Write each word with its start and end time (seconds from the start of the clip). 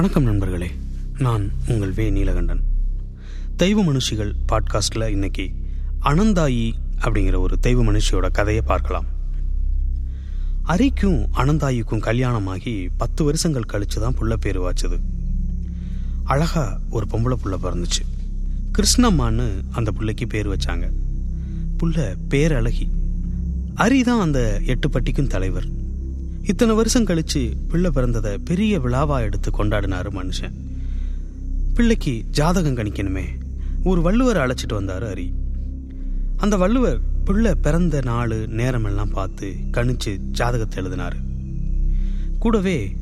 வணக்கம் 0.00 0.24
நண்பர்களே. 0.24 0.70
நான் 1.18 1.50
உங்கள் 1.66 1.92
வே 1.92 2.10
நீலகண்டன். 2.10 2.60
தெய்வ 3.56 3.84
மனுஷிகள் 3.84 4.32
பாட்காஸ்டில் 4.48 5.08
இன்னைக்கு 5.08 5.50
அனந்தாயி 6.04 6.72
அப்படிங்கிற 7.00 7.38
ஒரு 7.38 7.58
தெய்வ 7.58 7.84
மனுஷியோட 7.84 8.30
கதையை 8.30 8.62
பார்க்கலாம். 8.62 9.04
அரிக்கும் 10.62 11.28
அனந்தாயிக்கும் 11.34 11.98
கல்யாணமாகி 11.98 12.88
பத்து 12.96 13.24
வருஷங்கள் 13.24 13.66
கழிச்சு 13.72 14.00
தான் 14.00 14.16
புள்ள 14.18 14.34
பேர் 14.34 14.60
வாச்சுது 14.60 15.00
அழகா 16.24 16.80
ஒரு 16.90 17.06
பொம்பளை 17.10 17.34
புள்ள 17.44 17.56
பிறந்துச்சு. 17.62 18.28
கிருஷ்ணம்மான்னு 18.72 19.50
அந்த 19.70 19.92
புள்ளைக்கு 19.98 20.26
பேர் 20.28 20.48
வச்சாங்க. 20.48 20.90
புள்ள 21.76 22.16
பேரழகி. 22.28 22.90
அரி 23.76 24.02
தான் 24.02 24.20
அந்த 24.20 24.60
எட்டு 24.64 24.88
பட்டிக்கும் 24.88 25.26
தலைவர். 25.26 25.79
இத்தனை 26.42 26.74
வருஷம் 26.74 27.04
கழிச்சு 27.04 27.52
பிள்ளை 27.68 27.90
பிறந்ததை 27.94 28.36
பெரிய 28.44 28.78
விழாவா 28.78 29.20
எடுத்து 29.20 29.50
கொண்டாடினாரு 29.50 30.10
மனுஷன். 30.10 30.52
பிள்ளைக்கு 31.74 32.24
ஜாதகம் 32.30 32.76
கணிக்கணுமே. 32.76 33.24
ஒரு 33.84 34.02
வள்ளுவர் 34.02 34.36
அழைச்சிட்டு 34.36 34.72
வந்தாரு 34.72 35.06
அரி 35.12 35.32
அந்த 36.36 36.56
வள்ளுவர் 36.56 37.00
பிள்ளை 37.24 37.54
பிறந்த 37.54 38.00
நாள் 38.04 38.46
நேரமெல்லாம் 38.46 39.10
பார்த்து 39.10 39.54
கணிச்சு 39.72 40.16
ஜாதகத்தை 40.16 40.84
எழுதினாரு. 40.84 41.18
கூடவே 42.38 42.96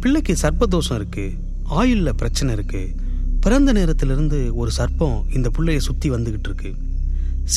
பிள்ளைக்கு 0.00 0.36
சர்ப்பதோஷம் 0.42 0.94
இருக்கு 0.94 1.32
ஆயுள்ல 1.70 2.08
பிரச்சனை 2.08 2.54
இருக்கு 2.54 2.94
பிறந்த 3.40 3.72
நேரத்திலிருந்து 3.72 4.52
ஒரு 4.52 4.70
சர்ப்பம் 4.76 5.34
இந்த 5.34 5.50
பிள்ளைய 5.58 5.76
சுத்தி 5.76 6.10
வந்துகிட்டு 6.10 6.48
இருக்கு. 6.50 6.74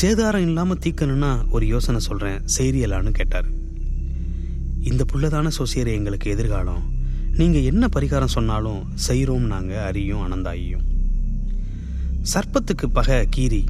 சேதாரம் 0.01 0.41
இல்லாம 0.41 0.73
தீக்கணும்னா 0.73 1.49
ஒரு 1.49 1.65
யோசனை 1.65 1.99
சொல்றேன் 1.99 2.41
செய்தியலான்னு 2.57 3.11
கேட்டாரு. 3.11 3.66
இந்த 4.81 5.05
புள்ளதான 5.13 5.49
சோசியர் 5.57 5.93
எங்களுக்கு 5.93 6.31
எதிர்காலம். 6.31 6.95
நீங்கள் 7.37 7.63
என்ன 7.63 7.87
பரிகாரம் 7.95 8.35
சொன்னாலும் 8.35 8.85
செய்கிறோம் 8.93 9.45
நாங்கள் 9.45 9.85
அரியும் 9.85 10.21
அனந்தாயியும் 10.21 10.85
சர்ப்பத்துக்கு 12.33 12.85
பகை 12.93 13.27
கீரி. 13.29 13.63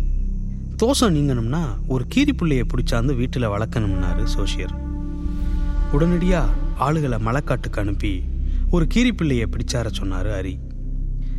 தோஷம் 0.75 1.16
நீங்கணும்னா 1.16 1.67
ஒரு 1.88 2.05
கீரி 2.08 2.33
பிள்ளையை 2.33 2.66
பிடிச்சாந்து 2.73 3.16
வீட்டில் 3.16 3.44
வளர்க்கணும்னாரு 3.44 4.25
சோசியர். 4.35 4.73
உடனடியாக 5.91 6.53
ஆளுகளை 6.80 7.17
மலைக்காட்டுக்கு 7.28 7.80
அனுப்பி 7.80 8.23
ஒரு 8.72 8.88
கீரி 8.88 9.13
பிள்ளையை 9.13 9.47
பிடிச்சார 9.52 9.88
சொன்னார் 9.91 10.28
அரி. 10.28 10.59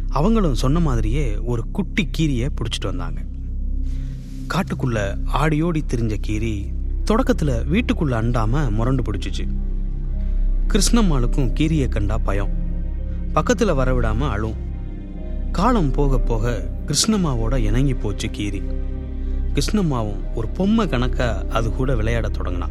அவங்களும் 0.08 0.54
சொன்ன 0.54 0.80
மாதிரியே 0.80 1.36
ஒரு 1.36 1.64
குட்டி 1.70 2.08
கீரியை 2.18 2.48
பிடிச்சிட்டு 2.56 2.86
வந்தாங்க. 2.86 3.24
காட்டுக்குள்ளே 4.54 5.18
ஆடியோடி 5.32 5.80
திரிஞ்ச 5.88 6.14
கீரி 6.20 6.70
தொடக்கத்தில் 7.08 7.48
வீட்டுக்குள்ள 7.48 8.10
அண்டாம 8.10 8.70
முரண்டு 8.70 9.02
பிடிச்சிச்சு. 9.02 9.48
கிருஷ்ணம்மாளுக்கும் 10.68 11.52
கீரியை 11.54 11.88
கண்டா 11.88 12.18
பயம். 12.18 12.48
பக்கத்தில் 13.32 13.72
வரவிடாம 13.72 14.18
அழும். 14.18 14.54
காலம் 15.52 15.90
போக 15.90 16.18
போக 16.18 16.68
கிருஷ்ணம்மாவோட 16.86 17.56
இணங்கி 17.56 17.94
போச்சு 17.94 18.28
கீரி. 18.30 18.62
கிருஷ்ணம்மாவும் 19.54 20.34
ஒரு 20.34 20.48
பொம்மை 20.48 20.88
கணக்காக 20.88 21.46
அது 21.50 21.72
கூட 21.72 21.96
விளையாட 21.96 22.28
தொடங்கினான். 22.28 22.70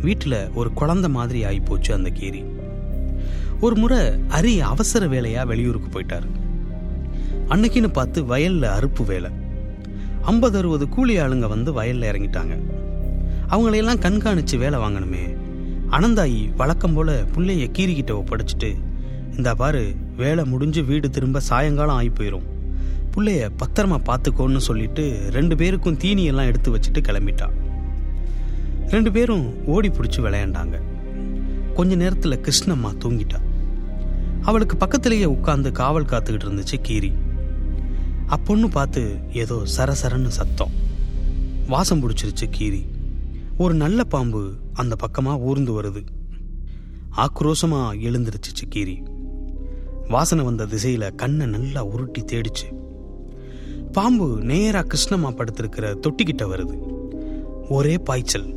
வீட்டில் 0.00 0.50
ஒரு 0.54 0.72
குழந்தை 0.72 1.10
மாதிரி 1.10 1.44
ஆகி 1.44 1.60
போச்சு 1.60 1.94
அந்த 1.94 2.10
கீரி. 2.10 2.44
ஒரு 3.60 3.76
முறை 3.76 3.98
அரி 4.28 4.58
அவசர 4.58 5.06
வேலையா 5.06 5.46
வெளியூருக்கு 5.46 6.00
போயிட்டார். 6.00 6.26
அன்னைக்குன்னு 7.48 7.88
பார்த்து 7.88 8.22
வயல்ல 8.22 8.68
அறுப்பு 8.80 9.04
வேலை. 9.06 9.30
ஐம்பது 10.22 10.58
அறுபது 10.58 10.88
கூலி 10.88 11.18
ஆளுங்க 11.18 11.48
வந்து 11.48 11.82
வயல்ல 11.82 12.10
இறங்கிட்டாங்க. 12.12 12.82
அவங்களையெல்லாம் 13.54 13.98
கண்காணித்து 13.98 14.58
வேலை 14.58 14.78
வாங்கணுமே. 14.78 15.36
அனந்தாயி 15.90 16.54
வழக்கம் 16.56 16.94
போல 16.94 17.22
பிள்ளைய 17.22 17.66
கீரிக்கிட்ட 17.78 18.12
ஒப்படைச்சிட்டு 18.20 18.76
இந்த 19.36 19.54
பாரு 19.54 19.94
வேலை 20.16 20.44
முடிஞ்சு 20.44 20.84
வீடு 20.84 21.10
திரும்ப 21.10 21.40
சாயங்காலம் 21.40 21.94
ஆகி 21.94 22.08
போயிடும் 22.08 22.46
பிள்ளைய 23.14 23.50
பத்திரமா 23.58 23.98
பார்த்துக்கோன்னு 24.04 24.56
சொல்லிட்டு 24.56 25.28
ரெண்டு 25.30 25.56
பேருக்கும் 25.56 25.98
தீனியெல்லாம் 25.98 26.44
எடுத்து 26.44 26.76
வச்சுட்டு 26.76 27.02
கிளம்பிட்டா. 27.02 27.48
ரெண்டு 28.88 29.12
பேரும் 29.12 29.66
ஓடி 29.66 29.88
பிடிச்சி 29.88 30.16
விளையாண்டாங்க. 30.16 30.80
கொஞ்ச 31.74 31.94
நேரத்தில் 31.94 32.38
கிருஷ்ணம்மா 32.38 32.90
தூங்கிட்டா. 32.98 33.40
அவளுக்கு 34.42 34.76
பக்கத்திலேயே 34.76 35.24
உட்காந்து 35.24 35.72
காவல் 35.72 36.04
காத்துக்கிட்டு 36.04 36.48
இருந்துச்சு 36.48 36.80
கீரி. 36.82 37.12
அப்பொன்னு 38.28 38.66
பார்த்து 38.66 39.16
ஏதோ 39.32 39.62
சரசரன்னு 39.76 40.26
சத்தம். 40.26 40.70
வாசம் 41.66 42.02
பிடிச்சிருச்சு 42.02 42.48
கீரி. 42.50 42.86
ஒரு 43.58 43.74
நல்ல 43.74 44.04
பாம்பு 44.04 44.52
அந்த 44.72 44.96
பக்கமா 45.00 45.40
ஊர்ந்து 45.40 45.82
வருது. 45.82 46.06
ஆக்ரோஷமா 47.16 47.92
எழுந்துருச்சு 48.00 48.68
கீரி 48.68 49.02
வாசனை 50.08 50.44
வந்த 50.44 50.66
திசையில 50.66 51.14
கண்ணை 51.14 51.46
நல்லா 51.46 51.84
உருட்டி 51.84 52.20
தேடிச்சு. 52.20 52.74
பாம்பு 53.92 54.38
நேரா 54.42 54.80
கிருஷ்ணம்மா 54.80 55.30
படுத்திருக்கிற 55.30 55.96
தொட்டிக்கிட்ட 56.00 56.48
வருது. 56.48 56.80
ஒரே 57.68 57.98
பாய்ச்சல். 57.98 58.54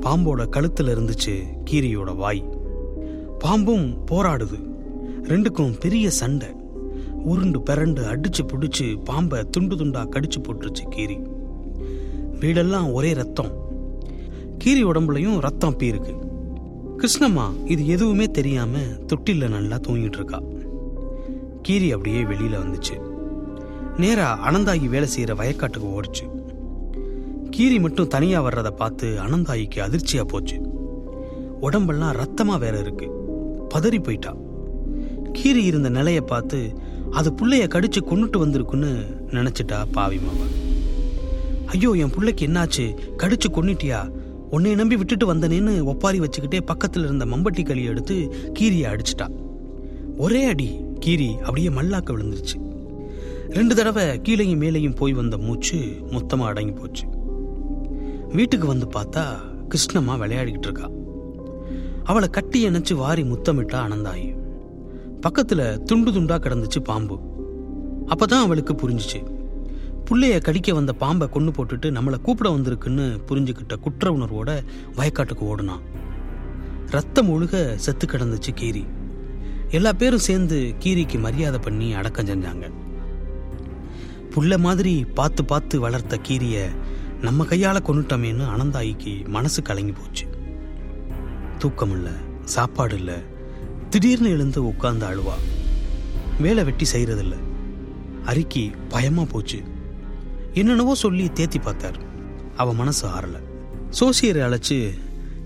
பாம்போட 0.00 0.46
கழுத்துல 0.56 1.10
இருந்துச்சு 1.14 1.42
கீரியோட 1.70 2.16
வாய். 2.16 2.48
பாம்பும் 3.38 4.06
போராடுது. 4.06 4.70
ரெண்டுக்கும் 5.22 5.80
பெரிய 5.80 6.10
சண்டை. 6.10 6.48
உருண்டு 7.24 7.58
பிறண்டு 7.58 8.00
அடிச்சு 8.00 8.46
பிடிச்சு 8.46 9.04
பாம்பை 9.04 9.44
துண்டு 9.44 9.76
துண்டா 9.76 10.06
கடிச்சு 10.08 10.38
போட்டுருச்சு 10.38 10.88
கீரி. 10.88 11.18
வீடெல்லாம் 12.40 12.92
ஒரே 12.92 13.12
ரத்தம். 13.12 13.61
கீரி 14.62 14.84
உடம்புலையும் 14.84 15.38
ரத்தம் 15.38 15.70
அப்பி 15.70 15.82
இருக்கு 15.82 16.12
கிருஷ்ணம்மா 16.98 17.46
இது 17.64 17.86
எதுவுமே 17.86 18.30
தெரியாம 18.30 18.78
தொட்டில 19.06 19.48
நல்லா 19.48 19.76
தூங்கிட்டு 19.76 20.18
இருக்கா 20.18 20.42
கீரி 21.62 21.92
அப்படியே 21.92 22.22
வெளியில 22.22 22.54
வந்துச்சு. 22.62 22.94
நேரா 23.96 24.50
அனந்தாயி 24.50 24.88
வேலை 24.88 25.08
செய்யற 25.16 25.32
வயக்காட்டுக்கு 25.36 26.00
ஓடிச்சு. 26.00 26.24
கீரி 27.50 27.80
மட்டும் 27.80 28.08
தனியா 28.08 28.42
வர்றத 28.42 28.70
பார்த்து 28.70 29.20
அனந்தாயிக்கு 29.20 29.80
அதிர்ச்சியா 29.80 30.24
போச்சு. 30.24 30.60
உடம்பெல்லாம் 31.60 32.16
ரத்தமா 32.16 32.58
வேற 32.58 32.78
இருக்கு. 32.78 33.08
பதறி 33.74 34.02
போயிட்டா. 34.02 34.36
கீரி 35.32 35.64
இருந்த 35.64 35.88
நிலைய 35.88 36.20
பார்த்து 36.20 36.74
அது 37.10 37.30
புள்ளைய 37.30 37.66
கடிச்சு 37.68 38.02
கொண்டுட்டு 38.10 38.44
வந்திருக்குன்னு 38.46 38.92
நினைச்சிட்டா 39.30 39.86
பாவி 39.92 40.18
மாமா. 40.18 40.44
ஐயோ 41.66 41.90
என் 41.90 42.10
பிள்ளைக்கு 42.10 42.46
என்னாச்சு? 42.46 42.96
கடிச்சு 43.16 43.50
கொன்னிட்டியா? 43.50 44.12
உன்னை 44.54 44.74
நம்பி 44.74 44.96
விட்டுட்டு 44.96 45.34
வந்தனேன்னு 45.34 45.82
ஒப்பாரி 45.82 46.20
வச்சுக்கிட்டே 46.20 46.60
பக்கத்தில் 46.60 47.02
இருந்த 47.02 47.24
மம்பட்டி 47.24 47.62
களியை 47.62 47.84
எடுத்து 47.84 48.34
கீரியை 48.58 48.88
அடிச்சிட்டா. 48.92 49.28
ஒரே 50.16 50.44
அடி 50.44 50.84
கீரி 51.00 51.38
அப்படியே 51.38 51.68
மல்லாக்க 51.68 52.10
விழுந்துருச்சு. 52.14 52.58
ரெண்டு 53.48 53.74
தடவை 53.74 54.04
கீழையும் 54.04 54.60
மேலேயும் 54.60 54.96
போய் 54.96 55.12
வந்த 55.12 55.38
மூச்சு 55.38 55.96
மொத்தமாக 56.10 56.50
அடங்கி 56.50 56.72
போச்சு. 56.72 57.04
வீட்டுக்கு 58.32 58.66
வந்து 58.66 58.86
பார்த்தா 58.86 59.24
கிருஷ்ணம்மா 59.68 60.16
விளையாடிக்கிட்டு 60.18 60.68
இருக்கா. 60.68 60.90
அவளை 62.04 62.28
கட்டி 62.28 62.68
அணைச்சு 62.68 62.94
வாரி 62.94 63.22
முத்தமிட்டா 63.22 63.80
அனந்தாயி. 63.86 64.36
பக்கத்தில் 65.20 65.82
துண்டு 65.82 66.10
துண்டா 66.10 66.38
கிடந்துச்சு 66.38 66.80
பாம்பு. 66.84 67.18
அப்பதான் 68.06 68.44
அவளுக்கு 68.46 68.74
புரிஞ்சுச்சு. 68.74 69.41
புள்ளைய 70.04 70.40
கடிக்க 70.40 70.74
வந்த 70.74 70.92
பாம்பை 70.92 71.28
கொண்டு 71.28 71.50
போட்டுட்டு 71.50 71.90
நம்மளை 71.90 72.20
கூப்பிட 72.20 72.50
வந்திருக்குன்னு 72.50 73.20
புரிஞ்சுக்கிட்ட 73.28 73.76
குற்ற 73.76 74.10
உணர்வோட 74.10 74.64
வயக்காட்டுக்கு 74.96 75.44
ஓடுனான். 75.44 75.80
ரத்தம் 76.90 77.28
ஒழுக 77.28 77.74
செத்து 77.74 78.06
கிடந்துச்சு 78.06 78.52
கீரி. 78.54 78.86
எல்லா 79.70 79.92
பேரும் 79.92 80.18
சேர்ந்து 80.18 80.74
கீரிக்கு 80.78 81.18
மரியாதை 81.18 81.58
பண்ணி 81.58 81.94
அடக்கம் 81.94 82.26
செஞ்சாங்க. 82.26 82.70
புள்ள 84.30 84.58
மாதிரி 84.58 85.04
பார்த்து 85.04 85.44
பார்த்து 85.44 85.80
வளர்த்த 85.80 86.20
கீரிய 86.28 86.66
நம்ம 87.20 87.44
கையால 87.44 87.78
கொண்டுட்டோமேன்னு 87.86 88.44
அனந்தாயிக்கு 88.56 89.28
மனசு 89.28 89.62
கலங்கி 89.62 89.92
போச்சு. 89.92 90.26
தூக்கம் 91.58 91.90
இல்ல 91.90 92.10
சாப்பாடு 92.44 92.96
இல்ல 92.96 93.18
திடீர்னு 93.90 94.30
எழுந்து 94.30 94.66
உட்கார்ந்து 94.66 95.06
அழுவா. 95.06 95.34
வேலை 96.40 96.64
வெட்டி 96.64 96.86
செய்யறதில்ல. 96.92 97.34
அரிக்கி 98.26 98.72
பயமா 98.88 99.24
போச்சு. 99.24 99.62
என்னென்னவோ 100.52 100.94
சொல்லி 100.94 101.30
தேத்தி 101.34 101.60
பார்த்தார். 101.60 101.98
அவன் 102.56 102.76
மனசு 102.76 103.08
ஆறல. 103.08 103.40
சோசியரை 104.00 104.42
அழைச்சு 104.42 104.98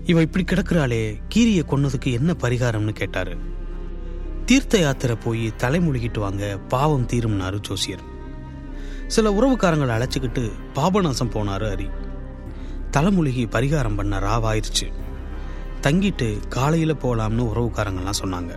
இவ 0.05 0.21
இப்படி 0.21 0.43
கிடக்குறாளே 0.43 1.19
கீரியை 1.35 1.63
கொன்னதுக்கு 1.63 2.11
என்ன 2.11 2.35
பரிகாரம்னு 2.39 2.89
கேட்டாரு. 2.89 3.37
தீர்த்த 4.45 4.77
யாத்திரை 4.77 5.15
போய் 5.15 5.53
தலைமுழுகிட்டு 5.57 6.19
வாங்க 6.19 6.57
பாவம் 6.57 7.07
தீரும்னாரு 7.07 7.59
ஜோசியர் 7.59 8.15
சில 9.07 9.31
உறவுக்காரங்களை 9.31 9.95
அழைச்சிக்கிட்டு 9.97 10.51
பாபநாசம் 10.75 11.33
போனாரு 11.33 11.67
ஹரி. 11.73 11.89
தலைமுழுகி 12.91 13.45
பரிகாரம் 13.45 13.95
பண்ண 13.95 14.19
ராவாயிருச்சு. 14.19 14.91
தங்கிட்டு 15.81 16.47
காலையில 16.47 16.93
போலாம்னு 16.93 17.49
உறவுக்காரங்கள்லாம் 17.55 18.19
சொன்னாங்க. 18.19 18.55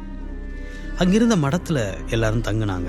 அங்கிருந்த 0.98 1.36
மடத்துல 1.36 2.08
எல்லாரும் 2.08 2.42
தங்கினாங்க. 2.42 2.88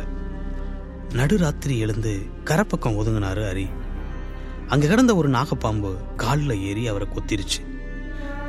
நடுராத்திரி 1.14 1.78
எழுந்து 1.78 2.22
கரப்பக்கம் 2.46 2.96
ஒதுங்கினாரு 2.96 3.42
ஹரி. 3.42 3.70
அங்க 4.68 4.88
கிடந்த 4.88 5.16
ஒரு 5.16 5.30
நாகப்பாம்பு 5.30 6.16
காலில் 6.16 6.62
ஏறி 6.62 6.88
அவரை 6.88 7.08
கொத்திருச்சு. 7.08 7.66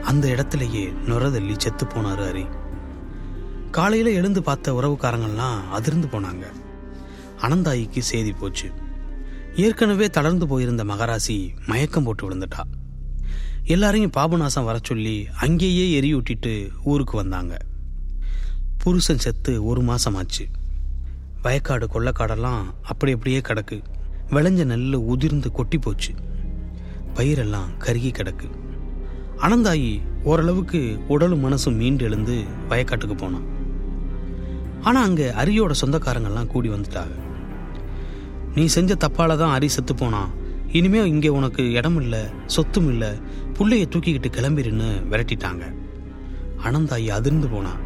அந்த 0.02 0.28
இடத்துலயே 0.28 0.94
நுரதள்ளி 1.06 1.58
செத்து 1.58 1.86
போனாரு 1.86 2.22
ஹரி. 2.28 2.46
காலையில் 3.70 4.06
எழுந்து 4.06 4.42
பார்த்த 4.42 4.72
உறவுக்காரங்கள்லாம் 4.72 5.68
அதிர்ந்து 5.70 6.06
போனாங்க. 6.06 6.44
அனந்தாயிக்கு 7.40 7.98
செய்தி 7.98 8.32
போச்சு. 8.32 8.70
ஏற்கனவே 9.54 10.08
தளர்ந்து 10.08 10.46
போயிருந்த 10.46 10.84
மகராசி 10.84 11.50
மயக்கம் 11.66 12.04
போட்டு 12.04 12.30
விழுந்துட்டா. 12.30 12.60
எல்லாரையும் 13.64 14.12
பாபநாசம் 14.16 14.64
வர 14.64 14.78
சொல்லி 14.82 15.28
அங்கேயே 15.40 16.00
எரியூட்டிட்டு 16.00 16.68
ஊருக்கு 16.84 17.16
வந்தாங்க. 17.16 17.56
புருஷன் 18.78 19.18
செத்து 19.18 19.64
ஒரு 19.64 19.82
மாசமாச்சு. 19.82 20.61
வயக்காடு 21.42 21.86
கொள்ளக்காடெல்லாம் 21.86 22.62
அப்படி 22.82 23.12
அப்படியே 23.12 23.38
கிடக்கு. 23.38 23.82
விளைஞ்ச 24.30 24.64
நெல் 24.64 24.94
உதிர்ந்து 24.94 25.52
கொட்டி 25.52 25.78
போச்சு. 25.78 26.12
பயிரெல்லாம் 27.14 27.70
கருகி 27.78 28.10
கிடக்கு. 28.10 28.50
அனந்தாயி 29.38 30.00
ஓரளவுக்கு 30.22 30.98
உடலும் 31.08 31.44
மனசும் 31.44 31.76
மீண்டு 31.76 32.04
எழுந்து 32.04 32.44
வயக்காட்டுக்கு 32.68 33.14
போனான். 33.14 33.46
ஆனா 34.80 35.02
அங்க 35.02 35.34
அரியோட 35.36 35.70
சொந்தக்காரங்கெல்லாம் 35.80 36.46
கூடி 36.46 36.68
வந்துட்டாங்க. 36.68 37.16
நீ 38.54 38.64
செஞ்ச 38.66 38.94
தப்பால 38.94 39.36
தான் 39.36 39.60
அரி 39.60 39.66
செத்து 39.66 39.94
போனான். 39.94 40.30
இனிமே 40.72 41.06
இங்கே 41.06 41.28
உனக்கு 41.28 41.72
இடம் 41.72 42.00
இல்லை 42.00 42.20
சொத்தும் 42.46 42.88
இல்லை. 42.88 43.08
புள்ளைய 43.54 43.86
தூக்கிக்கிட்டு 43.88 44.30
கிளம்பிருன்னு 44.36 44.88
விரட்டிட்டாங்க. 45.10 45.74
அனந்தாயி 46.64 47.06
அதிர்ந்து 47.08 47.48
போனான். 47.48 47.80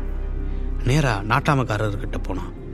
நேரா 0.85 1.20
நாட்டாமக்காரர்கிட்ட 1.20 2.19
போனான். 2.23 2.64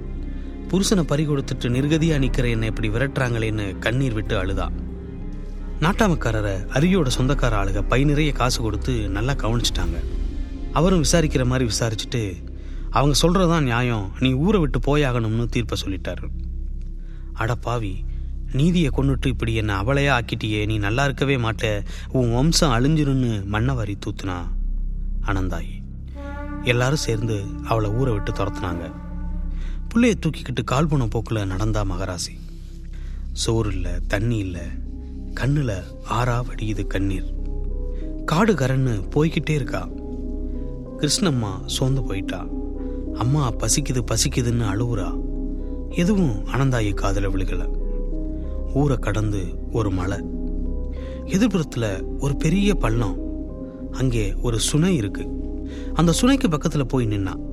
புருஷனை 0.69 1.03
பறி 1.03 1.27
கொடுத்துட்டு 1.27 1.69
நிர்கதியா 1.77 2.17
நிக்கிற 2.25 2.51
என்னை 2.51 2.69
இப்படி 2.69 2.89
விரட்டுறாங்களேன்னு 2.89 3.79
கண்ணீர் 3.79 4.13
விட்டு 4.13 4.45
அழுதா. 4.45 4.69
நாட்டாமக்காரரை 5.81 6.55
அரியோட 6.79 7.11
சொந்தக்கார 7.19 7.55
ஆளுக 7.61 7.83
பை 7.89 8.05
நிறைய 8.05 8.33
காசு 8.33 8.63
கொடுத்து 8.63 9.09
நல்லா 9.09 9.33
கவனிச்சிட்டாங்க. 9.33 9.99
அவரும் 10.73 11.03
விசாரிக்கிற 11.03 11.45
மாதிரி 11.47 11.71
விசாரிச்சுட்டு 11.71 12.35
அவங்க 12.91 13.15
சொல்கிறதான் 13.23 13.63
நியாயம் 13.63 14.13
நீ 14.19 14.33
ஊரை 14.33 14.61
விட்டு 14.61 14.79
போயாகணும்னு 14.79 15.47
தீர்ப்பை 15.47 15.79
சொல்லிட்டாரு. 15.87 16.29
அட 17.33 17.55
பாவி 17.55 18.05
நீதியை 18.53 18.91
கொண்டுட்டு 18.97 19.27
இப்படி 19.27 19.55
என்ன 19.55 19.83
அவளையா 19.83 20.19
ஆக்கிட்டியே 20.19 20.67
நீ 20.67 20.79
நல்லா 20.79 21.05
இருக்கவே 21.05 21.37
மாட்ட 21.37 21.85
உன் 22.13 22.33
வம்சம் 22.33 22.73
அழிஞ்சிருன்னு 22.73 23.31
மன்னவாரி 23.53 23.95
தூத்துனா? 24.07 24.39
அனந்தாயி. 25.27 25.73
எல்லாரும் 26.65 27.05
சேர்ந்து 27.07 27.45
அவளை 27.65 27.91
ஊரை 27.91 28.13
விட்டு 28.13 28.33
துரத்துனாங்க. 28.33 28.93
பிள்ளையை 29.93 30.19
தூக்கிக்கிட்டு 30.21 30.65
கால் 30.65 30.87
போன 30.87 31.07
போக்கில் 31.07 31.47
நடந்தா 31.47 31.85
மகராசி. 31.85 32.41
சோறு 33.33 33.73
இல்லை 33.73 33.93
தண்ணி 34.09 34.37
இல்லை 34.37 34.61
கண்ணுல 35.35 35.75
ஆறா 36.11 36.43
வடியுது 36.49 36.87
கண்ணீர். 36.87 37.35
காடு 38.25 38.53
கரன்னு 38.53 39.03
போய்கிட்டே 39.15 39.51
இருக்கா. 39.51 39.89
கிருஷ்ணம்மா 40.99 41.65
சோர்ந்து 41.67 42.03
போயிட்டா. 42.03 42.47
அம்மா 43.15 43.53
பசிக்குது 43.53 44.03
பசிக்குதுன்னு 44.11 44.67
அழுவுறா. 44.67 45.21
எதுவும் 45.91 46.47
அனந்தாயி 46.47 46.95
காதல 46.95 47.29
விழுகல. 47.29 47.69
ஊரை 48.75 48.97
கடந்து 48.97 49.45
ஒரு 49.73 49.91
மலை. 49.91 50.19
எதிர்புறத்துல 51.25 52.05
ஒரு 52.19 52.37
பெரிய 52.37 52.75
பள்ளம். 52.75 53.17
அங்கே 53.93 54.35
ஒரு 54.35 54.61
சுனை 54.61 54.97
இருக்கு. 54.97 55.29
அந்த 55.95 56.13
சுனைக்கு 56.21 56.49
பக்கத்துல 56.49 56.83
போய் 56.83 57.07
நின்னா. 57.07 57.51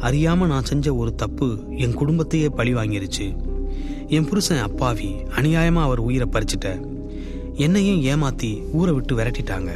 அறியாம 0.00 0.46
நான் 0.46 0.64
செஞ்ச 0.64 0.94
ஒரு 0.94 1.14
தப்பு 1.14 1.58
என் 1.76 1.94
குடும்பத்தையே 1.94 2.48
பழி 2.48 2.74
வாங்கிருச்சு. 2.74 3.36
என் 4.06 4.24
புருஷன் 4.24 4.58
அப்பாவி 4.58 5.14
அநியாயமா 5.36 5.82
அவர் 5.82 5.98
உயிரை 5.98 6.28
பறிச்சிட்ட. 6.32 6.86
என்னையும் 7.54 8.04
ஏமாத்தி 8.04 8.62
ஊரை 8.72 8.94
விட்டு 8.94 9.16
விரட்டிட்டாங்க. 9.16 9.70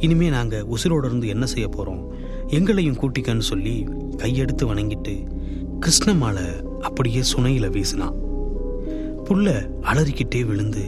இனிமே 0.00 0.28
நாங்க 0.28 0.66
உசிரோட 0.70 1.04
இருந்து 1.04 1.28
என்ன 1.28 1.46
செய்ய 1.46 1.68
போறோம்? 1.68 2.04
எங்களையும் 2.46 2.96
கூட்டிக்கன்னு 2.96 3.40
சொல்லி 3.40 3.86
கையெடுத்து 4.16 4.62
வணங்கிட்டு 4.62 5.26
கிருஷ்ணமாலை 5.80 6.62
அப்படியே 6.80 7.22
சுனையில 7.36 7.70
வீசினான். 7.70 8.14
புள்ள 9.24 9.68
அலறிக்கிட்டே 9.82 10.46
விழுந்து 10.46 10.84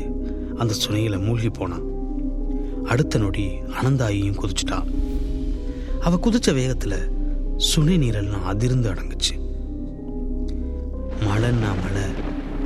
அந்த 0.57 0.75
சுனையில 0.87 1.25
மூழ்கி 1.25 1.51
போனான். 1.51 1.83
அடுத்த 2.85 3.19
நொடி 3.19 3.49
அனந்தாயியும் 3.49 4.39
குதிச்சிட்டான். 4.39 4.85
அவ 6.01 6.19
குதிச்ச 6.23 6.47
வேகத்துல 6.47 6.97
சுனை 7.61 7.99
நீரெல்லாம் 7.99 8.43
அதிர்ந்து 8.43 8.91
அடங்குச்சு. 8.91 9.41
மழைன்னா 11.21 11.71
மழை? 11.83 12.03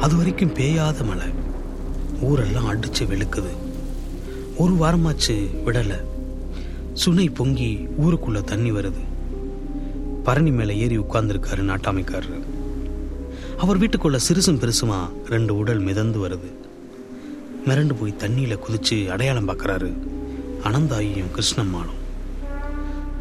அது 0.01 0.17
வரைக்கும் 0.17 0.53
பெய்யாத 0.53 1.05
மழை. 1.05 1.27
ஊரெல்லாம் 2.21 2.73
அடிச்சு 2.73 2.99
வெளுக்குது. 2.99 3.49
ஒரு 4.57 4.73
வாரமாச்சு 4.75 5.49
விடலை. 5.67 6.01
சுனை 6.93 7.29
பொங்கி 7.29 7.89
ஊருக்குள்ள 8.01 8.43
தண்ணி 8.43 8.73
வருது. 8.73 9.03
பரணி 10.23 10.51
மேலே 10.51 10.77
ஏறி 10.79 10.99
உட்கார்ந்துருக்காரு 10.99 11.63
நாட்டாமைக்காரர். 11.63 12.43
அவர் 13.59 13.79
வீட்டுக்குள்ள 13.79 14.19
சிறுசும் 14.29 14.73
பெருசுமா 14.73 15.09
ரெண்டு 15.29 15.57
உடல் 15.57 15.79
மிதந்து 15.79 16.29
வருது. 16.29 16.53
மிரண்டு 17.67 17.93
போய் 18.01 18.15
தண்ணியில 18.19 18.59
குதிச்சு 18.59 19.07
அடையாளம் 19.07 19.49
பார்க்கறாரு 19.49 19.93
அனந்தாயும் 20.65 21.39
கிருஷ்ணம்மாளும். 21.39 22.03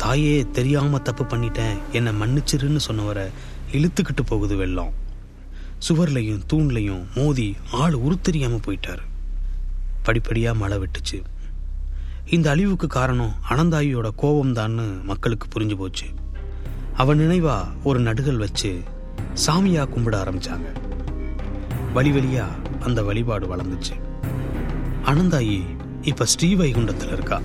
தாயே 0.04 0.46
தெரியாம 0.52 1.00
தப்பு 1.00 1.24
பண்ணிட்டேன். 1.24 1.78
என்னை 1.92 2.12
மன்னிச்சிருன்னு 2.12 2.80
சொன்னவரை 2.88 3.28
இழுத்துக்கிட்டு 3.72 4.22
போகுது 4.26 4.56
வெள்ளம். 4.56 4.94
சுவர்லையும் 5.88 6.42
தூண்லையும் 6.54 7.06
மோதி 7.16 7.56
ஆள் 7.72 7.94
உருத்தெரியாம 7.94 8.60
போயிட்டார். 8.66 8.98
படிப்படியா 10.06 10.56
மழை 10.56 10.78
விட்டுச்சு. 10.78 11.24
இந்த 12.26 12.50
அழிவுக்கு 12.50 12.88
காரணம் 12.88 13.36
அனந்தாயியோட 13.50 14.10
கோபம்தான்னு 14.22 15.04
மக்களுக்கு 15.04 15.48
புரிஞ்சு 15.48 15.78
போச்சு. 15.78 16.06
அவன் 16.94 17.20
நினைவா 17.20 17.66
ஒரு 17.84 18.00
நடுகள் 18.02 18.38
வச்சு 18.38 18.82
சாமியா 19.46 19.88
கும்பிட 19.88 20.18
ஆரம்பிச்சாங்க. 20.24 20.66
வழி 21.94 22.12
வழியா 22.12 22.46
அந்த 22.80 23.04
வழிபாடு 23.04 23.56
வளர்ந்துச்சு. 23.56 23.96
அனந்தாயி 25.06 25.64
இப்ப 26.02 26.26
ஸ்ரீவைகுண்டத்தில் 26.26 27.14
இருக்கா. 27.14 27.42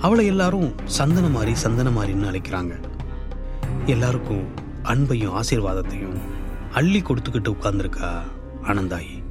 அவளை 0.00 0.26
எல்லாரும் 0.26 0.74
சந்தனமாரி 0.98 1.54
சந்தனமாரின்னு 1.62 2.28
அழைக்கிறாங்க. 2.30 2.80
எல்லாருக்கும் 3.86 4.48
அன்பையும் 4.84 5.40
ஆசீர்வாதத்தையும் 5.40 6.18
அள்ளி 6.72 7.00
கொடுத்துக்கிட்டு 7.00 7.56
உட்கார்ந்துருக்கா 7.56 8.20
ஆனந்தாயி. 8.62 9.22